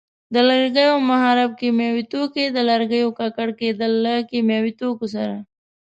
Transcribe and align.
د 0.33 0.35
لرګیو 0.49 0.95
مخرب 1.09 1.51
کیمیاوي 1.59 2.03
توکي: 2.11 2.45
د 2.55 2.57
لرګیو 2.69 3.15
ککړ 3.19 3.49
کېدل 3.59 3.91
له 4.05 4.13
کیمیاوي 4.29 4.73
توکو 4.79 5.05
سره. 5.15 5.35